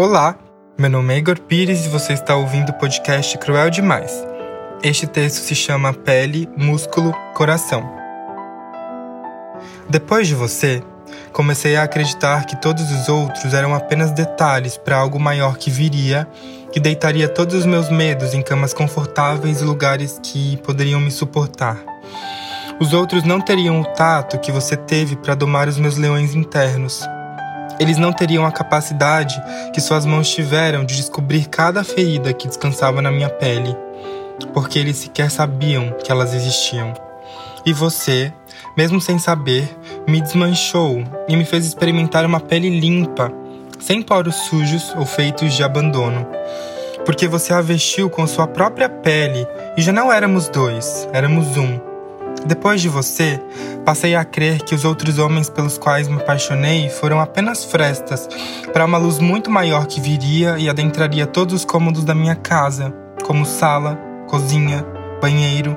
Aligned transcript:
Olá, 0.00 0.38
meu 0.78 0.88
nome 0.88 1.12
é 1.12 1.18
Igor 1.18 1.40
Pires 1.40 1.84
e 1.84 1.88
você 1.88 2.12
está 2.12 2.36
ouvindo 2.36 2.70
o 2.70 2.72
podcast 2.72 3.36
Cruel 3.36 3.68
Demais. 3.68 4.24
Este 4.80 5.08
texto 5.08 5.38
se 5.42 5.56
chama 5.56 5.92
Pele, 5.92 6.48
Músculo, 6.56 7.12
Coração. 7.34 7.82
Depois 9.90 10.28
de 10.28 10.36
você, 10.36 10.84
comecei 11.32 11.74
a 11.74 11.82
acreditar 11.82 12.46
que 12.46 12.62
todos 12.62 12.88
os 12.92 13.08
outros 13.08 13.52
eram 13.52 13.74
apenas 13.74 14.12
detalhes 14.12 14.76
para 14.76 14.96
algo 14.96 15.18
maior 15.18 15.58
que 15.58 15.68
viria, 15.68 16.28
que 16.70 16.78
deitaria 16.78 17.28
todos 17.28 17.56
os 17.56 17.66
meus 17.66 17.90
medos 17.90 18.34
em 18.34 18.40
camas 18.40 18.72
confortáveis 18.72 19.60
e 19.60 19.64
lugares 19.64 20.20
que 20.22 20.58
poderiam 20.58 21.00
me 21.00 21.10
suportar. 21.10 21.76
Os 22.78 22.92
outros 22.92 23.24
não 23.24 23.40
teriam 23.40 23.80
o 23.80 23.84
tato 23.84 24.38
que 24.38 24.52
você 24.52 24.76
teve 24.76 25.16
para 25.16 25.34
domar 25.34 25.66
os 25.66 25.76
meus 25.76 25.96
leões 25.96 26.36
internos 26.36 27.04
eles 27.78 27.96
não 27.96 28.12
teriam 28.12 28.44
a 28.44 28.52
capacidade 28.52 29.40
que 29.72 29.80
suas 29.80 30.04
mãos 30.04 30.28
tiveram 30.28 30.84
de 30.84 30.96
descobrir 30.96 31.46
cada 31.46 31.84
ferida 31.84 32.32
que 32.32 32.48
descansava 32.48 33.00
na 33.00 33.10
minha 33.10 33.28
pele, 33.28 33.76
porque 34.52 34.78
eles 34.78 34.96
sequer 34.96 35.30
sabiam 35.30 35.92
que 36.02 36.10
elas 36.10 36.34
existiam. 36.34 36.92
E 37.64 37.72
você, 37.72 38.32
mesmo 38.76 39.00
sem 39.00 39.18
saber, 39.18 39.68
me 40.06 40.20
desmanchou 40.20 41.04
e 41.28 41.36
me 41.36 41.44
fez 41.44 41.66
experimentar 41.66 42.24
uma 42.24 42.40
pele 42.40 42.68
limpa, 42.80 43.32
sem 43.78 44.02
poros 44.02 44.34
sujos 44.34 44.94
ou 44.96 45.04
feitos 45.04 45.54
de 45.54 45.62
abandono. 45.62 46.26
Porque 47.04 47.28
você 47.28 47.52
a 47.52 47.60
vestiu 47.60 48.10
com 48.10 48.26
sua 48.26 48.46
própria 48.46 48.88
pele 48.88 49.46
e 49.76 49.82
já 49.82 49.92
não 49.92 50.12
éramos 50.12 50.48
dois, 50.48 51.08
éramos 51.12 51.56
um. 51.56 51.87
Depois 52.46 52.80
de 52.80 52.88
você, 52.88 53.40
passei 53.84 54.14
a 54.14 54.24
crer 54.24 54.62
que 54.62 54.74
os 54.74 54.84
outros 54.84 55.18
homens 55.18 55.50
pelos 55.50 55.76
quais 55.76 56.08
me 56.08 56.16
apaixonei 56.16 56.88
foram 56.88 57.20
apenas 57.20 57.64
frestas 57.64 58.28
para 58.72 58.84
uma 58.84 58.98
luz 58.98 59.18
muito 59.18 59.50
maior 59.50 59.86
que 59.86 60.00
viria 60.00 60.58
e 60.58 60.68
adentraria 60.68 61.26
todos 61.26 61.54
os 61.54 61.64
cômodos 61.64 62.04
da 62.04 62.14
minha 62.14 62.34
casa, 62.34 62.94
como 63.24 63.44
sala, 63.44 63.98
cozinha, 64.28 64.84
banheiro. 65.20 65.76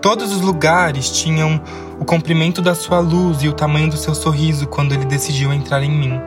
Todos 0.00 0.32
os 0.32 0.40
lugares 0.40 1.10
tinham 1.10 1.60
o 1.98 2.04
comprimento 2.04 2.60
da 2.60 2.74
sua 2.74 2.98
luz 2.98 3.42
e 3.42 3.48
o 3.48 3.52
tamanho 3.52 3.88
do 3.88 3.96
seu 3.96 4.14
sorriso 4.14 4.66
quando 4.66 4.92
ele 4.92 5.04
decidiu 5.04 5.52
entrar 5.52 5.82
em 5.82 5.90
mim. 5.90 6.20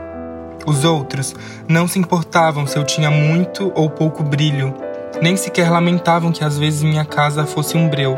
Os 0.65 0.83
outros 0.83 1.35
não 1.67 1.87
se 1.87 1.99
importavam 1.99 2.67
se 2.67 2.77
eu 2.77 2.83
tinha 2.83 3.09
muito 3.09 3.71
ou 3.75 3.89
pouco 3.89 4.23
brilho, 4.23 4.73
nem 5.21 5.37
sequer 5.37 5.69
lamentavam 5.69 6.31
que 6.31 6.43
às 6.43 6.57
vezes 6.57 6.83
minha 6.83 7.05
casa 7.05 7.45
fosse 7.45 7.77
um 7.77 7.87
breu. 7.87 8.17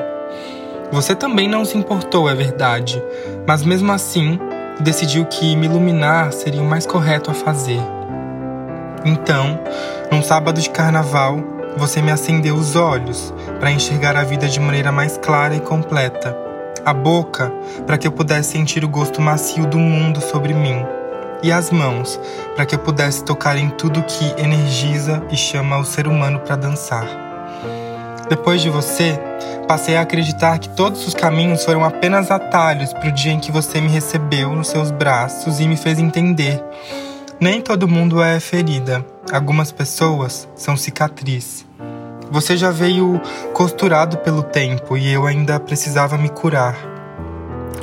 Você 0.92 1.14
também 1.14 1.48
não 1.48 1.64
se 1.64 1.78
importou, 1.78 2.28
é 2.28 2.34
verdade, 2.34 3.02
mas 3.48 3.64
mesmo 3.64 3.92
assim 3.92 4.40
decidiu 4.80 5.26
que 5.26 5.56
me 5.56 5.68
iluminar 5.68 6.34
seria 6.34 6.62
o 6.62 6.66
mais 6.66 6.86
correto 6.86 7.30
a 7.30 7.34
fazer. 7.34 7.80
Então, 9.06 9.60
num 10.12 10.23
sábado 10.23 10.60
de 10.60 10.70
carnaval, 10.70 11.40
você 11.78 12.02
me 12.02 12.12
acendeu 12.12 12.56
os 12.56 12.76
olhos 12.76 13.34
para 13.60 13.72
enxergar 13.72 14.17
a 14.17 14.23
vida 14.23 14.48
de 14.48 14.60
maneira 14.60 14.92
mais 14.92 15.17
clara 15.17 15.56
e 15.56 15.60
completa, 15.60 16.36
a 16.84 16.94
boca 16.94 17.52
para 17.86 17.98
que 17.98 18.08
eu 18.08 18.12
pudesse 18.12 18.52
sentir 18.54 18.84
o 18.84 18.90
gosto 18.90 19.22
macio 19.22 19.67
do 19.67 19.78
mundo 19.78 20.20
sobre 20.20 20.56
mim, 20.56 20.84
e 21.44 21.52
as 21.52 21.70
mãos 21.70 22.20
para 22.56 22.66
que 22.66 22.73
eu 22.73 22.80
pudesse 22.80 23.23
tocar 23.23 23.58
em 23.58 23.70
tudo 23.70 24.04
que 24.04 24.42
energiza 24.42 25.22
e 25.30 25.38
chama 25.38 25.78
o 25.78 25.86
ser 25.86 26.08
humano 26.08 26.40
para 26.40 26.56
dançar. 26.56 27.28
Depois 28.30 28.61
de 28.61 28.69
você, 28.69 29.19
passei 29.67 29.97
a 29.97 30.02
acreditar 30.02 30.59
que 30.59 30.69
todos 30.69 31.08
os 31.08 31.16
caminhos 31.16 31.66
foram 31.66 31.83
apenas 31.83 32.30
atalhos 32.30 32.94
para 32.94 33.09
o 33.09 33.11
dia 33.11 33.31
em 33.31 33.39
que 33.39 33.52
você 33.52 33.81
me 33.81 33.89
recebeu 33.89 34.55
nos 34.55 34.67
seus 34.67 34.91
braços 34.91 35.59
e 35.59 35.67
me 35.67 35.75
fez 35.75 35.97
entender. 35.97 36.63
Nem 37.39 37.59
todo 37.59 37.88
mundo 37.88 38.21
é 38.21 38.39
ferida, 38.39 39.03
algumas 39.31 39.71
pessoas 39.71 40.47
são 40.55 40.77
cicatriz. 40.77 41.66
Você 42.30 42.55
já 42.55 42.69
veio 42.69 43.19
costurado 43.52 44.17
pelo 44.17 44.43
tempo 44.43 44.95
e 44.95 45.11
eu 45.11 45.25
ainda 45.25 45.59
precisava 45.59 46.16
me 46.16 46.30
curar. 46.30 46.75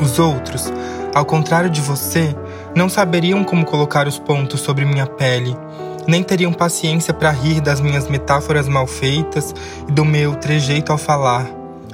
Os 0.00 0.20
outros, 0.20 0.72
ao 1.12 1.24
contrário 1.24 1.68
de 1.68 1.80
você, 1.80 2.36
não 2.72 2.88
saberiam 2.88 3.42
como 3.42 3.64
colocar 3.64 4.06
os 4.06 4.18
pontos 4.18 4.60
sobre 4.60 4.84
minha 4.84 5.06
pele, 5.06 5.56
nem 6.06 6.22
teriam 6.22 6.52
paciência 6.52 7.12
para 7.12 7.30
rir 7.30 7.60
das 7.60 7.80
minhas 7.80 8.08
metáforas 8.08 8.68
mal 8.68 8.86
feitas 8.86 9.54
e 9.88 9.92
do 9.92 10.04
meu 10.04 10.34
trejeito 10.34 10.92
ao 10.92 10.98
falar. 10.98 11.46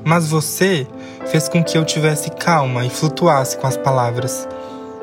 Mas 0.04 0.28
você 0.28 0.86
fez 1.26 1.48
com 1.48 1.62
que 1.62 1.78
eu 1.78 1.84
tivesse 1.84 2.30
calma 2.30 2.84
e 2.84 2.90
flutuasse 2.90 3.56
com 3.56 3.66
as 3.66 3.76
palavras. 3.76 4.48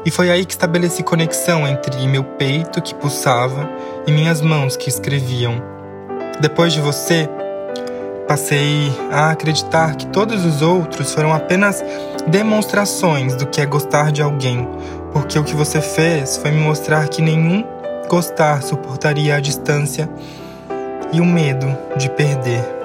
E 0.06 0.12
foi 0.12 0.30
aí 0.30 0.46
que 0.46 0.53
estabeleci 0.53 1.03
conexão 1.03 1.68
entre 1.68 2.08
meu 2.08 2.24
peito 2.24 2.81
que 2.81 2.96
pulsava 2.96 3.69
e 4.08 4.12
minhas 4.12 4.42
mãos 4.42 4.78
que 4.78 4.90
escreviam. 4.90 5.62
Depois 6.40 6.72
de 6.72 6.80
você, 6.80 7.30
passei 8.28 8.92
a 9.12 9.31
acreditar 9.31 9.96
que 9.96 10.06
todos 10.08 10.46
os 10.46 10.62
outros 10.62 11.14
foram 11.14 11.34
apenas 11.34 11.84
demonstrações 12.28 13.36
do 13.36 13.48
que 13.48 13.59
é 13.59 13.66
gostar 13.66 14.12
de 14.12 14.22
alguém, 14.22 14.68
porque 15.12 15.38
o 15.38 15.44
que 15.44 15.56
você 15.56 15.81
fez 15.81 16.38
foi 16.38 16.52
me 16.52 16.62
mostrar 16.62 17.08
que 17.08 17.22
nenhum 17.22 17.66
gostar 18.09 18.62
suportaria 18.62 19.36
a 19.36 19.40
distância 19.40 20.09
e 21.14 21.22
o 21.22 21.25
medo 21.25 21.68
de 21.96 22.09
perder 22.09 22.80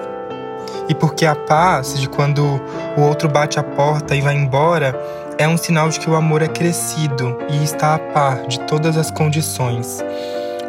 e 0.89 0.95
porque 0.95 1.25
a 1.25 1.35
paz 1.35 1.99
de 1.99 2.09
quando 2.09 2.61
o 2.97 3.01
outro 3.01 3.29
bate 3.29 3.59
a 3.59 3.63
porta 3.63 4.15
e 4.15 4.21
vai 4.21 4.35
embora 4.35 4.95
é 5.39 5.49
um 5.49 5.57
sinal 5.57 5.89
de 5.89 5.99
que 5.99 6.09
o 6.09 6.15
amor 6.15 6.43
é 6.43 6.49
crescido 6.49 7.39
e 7.49 7.65
está 7.65 7.95
a 7.95 7.99
par 7.99 8.47
de 8.47 8.61
todas 8.61 8.97
as 8.97 9.11
condições. 9.11 10.05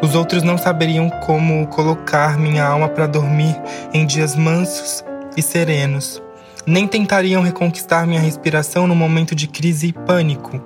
Os 0.02 0.14
outros 0.14 0.42
não 0.42 0.58
saberiam 0.58 1.08
como 1.24 1.66
colocar 1.68 2.36
minha 2.36 2.64
alma 2.64 2.88
para 2.88 3.06
dormir 3.06 3.56
em 3.92 4.04
dias 4.04 4.34
mansos 4.34 5.04
e 5.36 5.42
serenos. 5.42 6.22
Nem 6.66 6.86
tentariam 6.86 7.42
reconquistar 7.42 8.06
minha 8.06 8.20
respiração 8.20 8.88
no 8.88 8.94
momento 8.94 9.34
de 9.36 9.46
crise 9.46 9.88
e 9.88 9.92
pânico. 9.92 10.60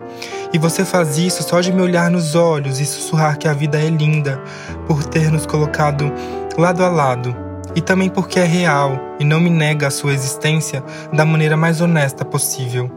E 0.52 0.58
você 0.58 0.84
faz 0.84 1.16
isso 1.16 1.42
só 1.42 1.60
de 1.60 1.72
me 1.72 1.80
olhar 1.80 2.10
nos 2.10 2.34
olhos 2.34 2.80
e 2.80 2.86
sussurrar 2.86 3.38
que 3.38 3.46
a 3.46 3.52
vida 3.52 3.78
é 3.78 3.88
linda, 3.88 4.40
por 4.86 5.04
ter 5.04 5.30
nos 5.30 5.46
colocado 5.46 6.12
lado 6.58 6.82
a 6.82 6.88
lado. 6.88 7.34
E 7.74 7.80
também 7.80 8.08
porque 8.08 8.40
é 8.40 8.44
real 8.44 8.98
e 9.20 9.24
não 9.24 9.38
me 9.38 9.48
nega 9.48 9.86
a 9.86 9.90
sua 9.90 10.12
existência 10.12 10.82
da 11.12 11.24
maneira 11.24 11.56
mais 11.56 11.80
honesta 11.80 12.24
possível. 12.24 12.90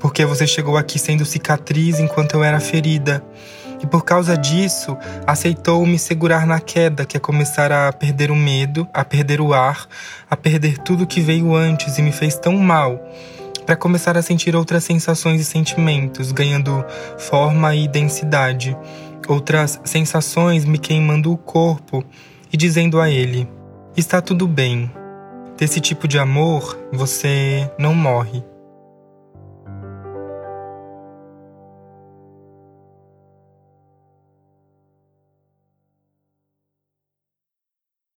Porque 0.00 0.24
você 0.24 0.46
chegou 0.46 0.76
aqui 0.76 0.98
sendo 0.98 1.24
cicatriz 1.24 1.98
enquanto 1.98 2.34
eu 2.34 2.44
era 2.44 2.60
ferida, 2.60 3.22
e 3.82 3.86
por 3.86 4.02
causa 4.02 4.36
disso 4.36 4.96
aceitou 5.26 5.84
me 5.84 5.98
segurar 5.98 6.46
na 6.46 6.58
queda, 6.58 7.04
que 7.04 7.18
é 7.18 7.20
começar 7.20 7.70
a 7.70 7.92
perder 7.92 8.30
o 8.30 8.36
medo, 8.36 8.88
a 8.94 9.04
perder 9.04 9.42
o 9.42 9.52
ar, 9.52 9.86
a 10.30 10.34
perder 10.34 10.78
tudo 10.78 11.06
que 11.06 11.20
veio 11.20 11.54
antes 11.54 11.98
e 11.98 12.02
me 12.02 12.10
fez 12.10 12.36
tão 12.36 12.56
mal, 12.56 12.98
para 13.64 13.76
começar 13.76 14.16
a 14.16 14.22
sentir 14.22 14.54
outras 14.54 14.84
sensações 14.84 15.40
e 15.40 15.44
sentimentos, 15.44 16.32
ganhando 16.32 16.84
forma 17.18 17.74
e 17.74 17.88
densidade, 17.88 18.76
outras 19.28 19.80
sensações 19.84 20.64
me 20.64 20.78
queimando 20.78 21.32
o 21.32 21.36
corpo 21.36 22.04
e 22.52 22.56
dizendo 22.56 23.00
a 23.00 23.10
ele: 23.10 23.48
Está 23.96 24.20
tudo 24.20 24.46
bem. 24.46 24.90
Desse 25.56 25.80
tipo 25.80 26.08
de 26.08 26.18
amor, 26.18 26.78
você 26.92 27.70
não 27.78 27.94
morre. 27.94 28.42